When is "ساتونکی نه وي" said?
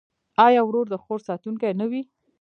1.27-2.01